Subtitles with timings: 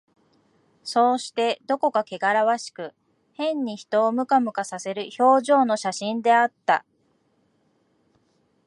[0.83, 2.95] そうして、どこかけがらわしく、
[3.33, 6.83] 変に人をムカムカさせる表情の写真であった